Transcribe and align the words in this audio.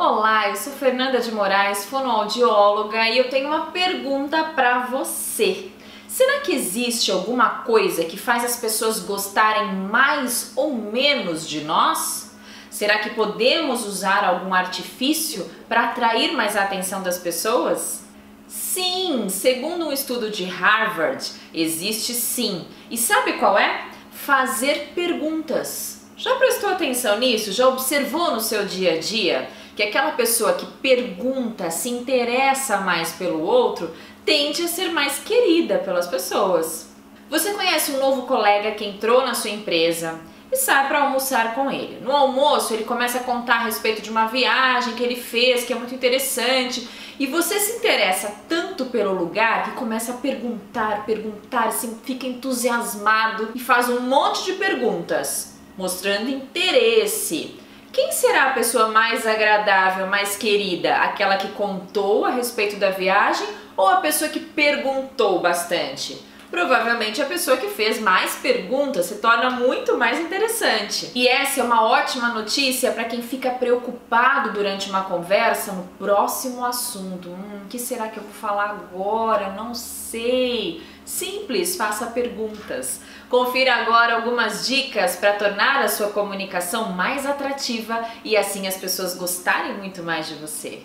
Olá, 0.00 0.48
eu 0.48 0.54
sou 0.54 0.72
Fernanda 0.74 1.18
de 1.18 1.32
Moraes, 1.32 1.86
fonoaudióloga, 1.86 3.08
e 3.08 3.18
eu 3.18 3.28
tenho 3.28 3.48
uma 3.48 3.72
pergunta 3.72 4.44
para 4.54 4.86
você. 4.86 5.72
Será 6.06 6.38
que 6.38 6.54
existe 6.54 7.10
alguma 7.10 7.64
coisa 7.64 8.04
que 8.04 8.16
faz 8.16 8.44
as 8.44 8.54
pessoas 8.54 9.00
gostarem 9.00 9.72
mais 9.72 10.52
ou 10.54 10.72
menos 10.72 11.48
de 11.48 11.62
nós? 11.62 12.30
Será 12.70 13.00
que 13.00 13.10
podemos 13.10 13.84
usar 13.84 14.22
algum 14.22 14.54
artifício 14.54 15.50
para 15.68 15.86
atrair 15.86 16.32
mais 16.32 16.56
a 16.56 16.62
atenção 16.62 17.02
das 17.02 17.18
pessoas? 17.18 18.04
Sim, 18.46 19.28
segundo 19.28 19.88
um 19.88 19.92
estudo 19.92 20.30
de 20.30 20.44
Harvard, 20.44 21.28
existe 21.52 22.14
sim. 22.14 22.68
E 22.88 22.96
sabe 22.96 23.32
qual 23.32 23.58
é? 23.58 23.88
Fazer 24.12 24.92
perguntas. 24.94 26.06
Já 26.16 26.36
prestou 26.36 26.70
atenção 26.70 27.18
nisso? 27.18 27.50
Já 27.50 27.66
observou 27.66 28.30
no 28.30 28.40
seu 28.40 28.64
dia 28.64 28.94
a 28.94 28.98
dia 28.98 29.57
que 29.78 29.82
aquela 29.84 30.10
pessoa 30.10 30.54
que 30.54 30.66
pergunta, 30.66 31.70
se 31.70 31.88
interessa 31.88 32.78
mais 32.78 33.12
pelo 33.12 33.40
outro, 33.40 33.94
tende 34.24 34.64
a 34.64 34.66
ser 34.66 34.88
mais 34.88 35.20
querida 35.20 35.78
pelas 35.78 36.08
pessoas? 36.08 36.88
Você 37.30 37.52
conhece 37.52 37.92
um 37.92 38.00
novo 38.00 38.22
colega 38.22 38.72
que 38.72 38.84
entrou 38.84 39.24
na 39.24 39.34
sua 39.34 39.50
empresa 39.50 40.18
e 40.50 40.56
sai 40.56 40.88
para 40.88 41.04
almoçar 41.04 41.54
com 41.54 41.70
ele. 41.70 42.00
No 42.00 42.10
almoço, 42.10 42.74
ele 42.74 42.82
começa 42.82 43.18
a 43.18 43.22
contar 43.22 43.54
a 43.54 43.64
respeito 43.66 44.02
de 44.02 44.10
uma 44.10 44.26
viagem 44.26 44.94
que 44.94 45.02
ele 45.04 45.14
fez, 45.14 45.62
que 45.62 45.72
é 45.72 45.76
muito 45.76 45.94
interessante, 45.94 46.88
e 47.16 47.28
você 47.28 47.60
se 47.60 47.76
interessa 47.76 48.34
tanto 48.48 48.86
pelo 48.86 49.14
lugar 49.14 49.62
que 49.62 49.76
começa 49.76 50.10
a 50.10 50.16
perguntar, 50.16 51.06
perguntar, 51.06 51.68
assim, 51.68 51.96
fica 52.02 52.26
entusiasmado 52.26 53.50
e 53.54 53.60
faz 53.60 53.88
um 53.88 54.00
monte 54.00 54.44
de 54.44 54.54
perguntas, 54.54 55.54
mostrando 55.76 56.28
interesse. 56.28 57.67
Quem 57.92 58.12
será 58.12 58.50
a 58.50 58.52
pessoa 58.52 58.88
mais 58.88 59.26
agradável, 59.26 60.06
mais 60.06 60.36
querida? 60.36 60.94
Aquela 60.96 61.36
que 61.36 61.48
contou 61.48 62.24
a 62.24 62.30
respeito 62.30 62.76
da 62.76 62.90
viagem 62.90 63.46
ou 63.76 63.88
a 63.88 63.96
pessoa 63.96 64.30
que 64.30 64.40
perguntou 64.40 65.40
bastante? 65.40 66.27
Provavelmente 66.50 67.20
a 67.20 67.26
pessoa 67.26 67.56
que 67.56 67.68
fez 67.68 68.00
mais 68.00 68.36
perguntas 68.36 69.06
se 69.06 69.16
torna 69.16 69.50
muito 69.50 69.96
mais 69.96 70.18
interessante. 70.20 71.10
E 71.14 71.28
essa 71.28 71.60
é 71.60 71.64
uma 71.64 71.82
ótima 71.84 72.28
notícia 72.28 72.90
para 72.92 73.04
quem 73.04 73.22
fica 73.22 73.50
preocupado 73.50 74.52
durante 74.52 74.88
uma 74.88 75.04
conversa 75.04 75.72
no 75.72 75.84
próximo 75.98 76.64
assunto. 76.64 77.28
Hum, 77.28 77.62
o 77.64 77.68
que 77.68 77.78
será 77.78 78.08
que 78.08 78.18
eu 78.18 78.22
vou 78.22 78.32
falar 78.32 78.70
agora? 78.70 79.50
Não 79.50 79.74
sei. 79.74 80.82
Simples, 81.04 81.76
faça 81.76 82.06
perguntas. 82.06 83.00
Confira 83.28 83.74
agora 83.74 84.14
algumas 84.14 84.66
dicas 84.66 85.16
para 85.16 85.34
tornar 85.34 85.82
a 85.82 85.88
sua 85.88 86.08
comunicação 86.08 86.92
mais 86.92 87.26
atrativa 87.26 88.02
e 88.24 88.36
assim 88.36 88.66
as 88.66 88.76
pessoas 88.76 89.14
gostarem 89.14 89.74
muito 89.74 90.02
mais 90.02 90.28
de 90.28 90.34
você. 90.34 90.82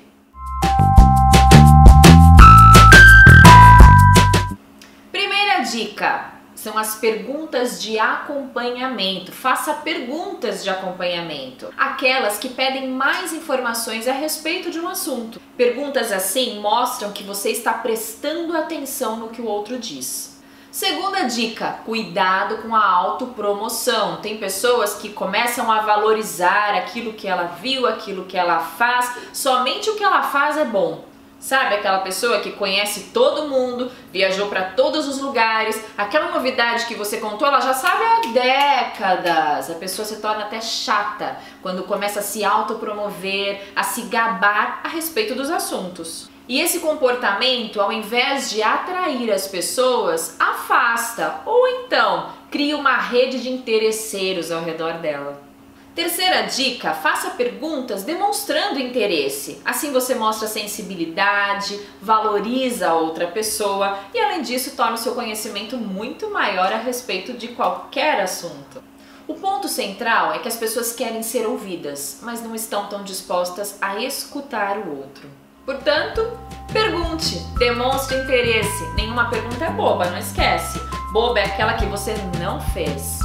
Dica 5.74 6.32
são 6.54 6.78
as 6.78 6.96
perguntas 6.96 7.82
de 7.82 7.98
acompanhamento. 7.98 9.32
Faça 9.32 9.74
perguntas 9.74 10.64
de 10.64 10.70
acompanhamento, 10.70 11.74
aquelas 11.76 12.38
que 12.38 12.48
pedem 12.48 12.90
mais 12.90 13.34
informações 13.34 14.08
a 14.08 14.14
respeito 14.14 14.70
de 14.70 14.80
um 14.80 14.88
assunto. 14.88 15.42
Perguntas 15.58 16.12
assim 16.12 16.60
mostram 16.60 17.12
que 17.12 17.24
você 17.24 17.50
está 17.50 17.74
prestando 17.74 18.56
atenção 18.56 19.16
no 19.16 19.30
que 19.30 19.42
o 19.42 19.48
outro 19.48 19.80
diz. 19.80 20.40
Segunda 20.72 21.24
dica: 21.24 21.80
cuidado 21.86 22.58
com 22.62 22.76
a 22.76 22.86
autopromoção. 22.86 24.18
Tem 24.18 24.38
pessoas 24.38 24.94
que 24.94 25.10
começam 25.10 25.72
a 25.72 25.82
valorizar 25.82 26.76
aquilo 26.76 27.14
que 27.14 27.28
ela 27.28 27.46
viu, 27.62 27.88
aquilo 27.88 28.26
que 28.26 28.38
ela 28.38 28.60
faz, 28.60 29.12
somente 29.34 29.90
o 29.90 29.96
que 29.96 30.04
ela 30.04 30.22
faz 30.22 30.56
é 30.56 30.66
bom. 30.66 31.13
Sabe 31.44 31.76
aquela 31.76 32.00
pessoa 32.00 32.40
que 32.40 32.54
conhece 32.54 33.10
todo 33.14 33.50
mundo, 33.50 33.92
viajou 34.14 34.48
para 34.48 34.64
todos 34.64 35.06
os 35.10 35.20
lugares, 35.20 35.84
aquela 35.98 36.32
novidade 36.32 36.86
que 36.86 36.96
você 36.96 37.18
contou, 37.18 37.46
ela 37.46 37.60
já 37.60 37.74
sabe 37.74 38.02
há 38.02 38.32
décadas. 38.32 39.70
A 39.70 39.74
pessoa 39.74 40.06
se 40.06 40.22
torna 40.22 40.44
até 40.44 40.62
chata 40.62 41.36
quando 41.62 41.84
começa 41.84 42.22
a 42.22 42.24
se 42.24 42.46
autopromover, 42.46 43.62
a 43.76 43.84
se 43.84 44.04
gabar 44.04 44.80
a 44.86 44.88
respeito 44.88 45.36
dos 45.36 45.50
assuntos. 45.50 46.30
E 46.48 46.62
esse 46.62 46.80
comportamento, 46.80 47.82
ao 47.82 47.92
invés 47.92 48.50
de 48.50 48.64
atrair 48.64 49.30
as 49.30 49.46
pessoas, 49.46 50.38
afasta 50.40 51.42
ou 51.46 51.68
então 51.68 52.30
cria 52.50 52.78
uma 52.78 52.96
rede 52.96 53.42
de 53.42 53.52
interesseiros 53.52 54.50
ao 54.50 54.64
redor 54.64 54.94
dela. 54.94 55.53
Terceira 55.96 56.42
dica: 56.44 56.94
faça 56.94 57.32
perguntas 57.32 58.04
demonstrando 58.04 58.80
interesse. 58.80 59.62
Assim 59.64 59.92
você 59.92 60.16
mostra 60.16 60.48
sensibilidade, 60.48 61.80
valoriza 62.02 62.90
a 62.90 62.96
outra 62.96 63.28
pessoa 63.28 64.00
e, 64.14 64.20
além 64.20 64.42
disso, 64.42 64.76
torna 64.76 64.94
o 64.94 64.98
seu 64.98 65.14
conhecimento 65.14 65.78
muito 65.78 66.32
maior 66.32 66.74
a 66.74 66.78
respeito 66.78 67.34
de 67.34 67.50
qualquer 67.50 68.20
assunto. 68.22 68.84
O 69.28 69.36
ponto 69.36 69.68
central 69.68 70.34
é 70.34 70.40
que 70.40 70.48
as 70.48 70.58
pessoas 70.58 70.94
querem 70.94 71.24
ser 71.24 71.46
ouvidas, 71.46 72.20
mas 72.24 72.42
não 72.44 72.54
estão 72.54 72.88
tão 72.88 73.04
dispostas 73.04 73.78
a 73.80 74.00
escutar 74.00 74.80
o 74.80 74.98
outro. 74.98 75.30
Portanto, 75.66 76.38
pergunte, 76.74 77.40
demonstre 77.58 78.18
interesse. 78.18 78.84
Nenhuma 78.96 79.30
pergunta 79.30 79.64
é 79.64 79.70
boba, 79.70 80.10
não 80.10 80.18
esquece. 80.18 80.78
Boba 81.14 81.40
é 81.40 81.46
aquela 81.46 81.76
que 81.76 81.86
você 81.86 82.16
não 82.38 82.60
fez. 82.60 83.20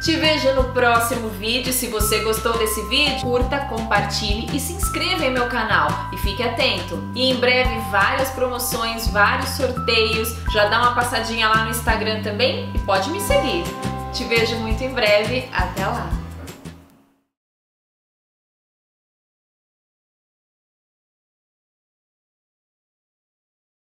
Te 0.00 0.16
vejo 0.16 0.54
no 0.54 0.64
próximo 0.72 1.28
vídeo. 1.28 1.74
Se 1.74 1.86
você 1.88 2.20
gostou 2.20 2.56
desse 2.56 2.82
vídeo, 2.88 3.20
curta, 3.20 3.58
compartilhe 3.66 4.48
e 4.56 4.58
se 4.58 4.72
inscreva 4.72 5.26
em 5.26 5.30
meu 5.30 5.46
canal. 5.46 5.88
E 6.10 6.16
fique 6.16 6.42
atento. 6.42 6.98
E 7.14 7.30
em 7.30 7.36
breve 7.36 7.78
várias 7.90 8.30
promoções, 8.30 9.08
vários 9.08 9.50
sorteios. 9.50 10.34
Já 10.54 10.68
dá 10.68 10.78
uma 10.80 10.94
passadinha 10.94 11.48
lá 11.48 11.64
no 11.64 11.70
Instagram 11.70 12.22
também 12.22 12.70
e 12.74 12.78
pode 12.78 13.10
me 13.10 13.20
seguir. 13.20 13.64
Te 14.10 14.24
vejo 14.24 14.56
muito 14.56 14.82
em 14.82 14.92
breve. 14.94 15.46
Até 15.52 15.86
lá! 15.86 16.19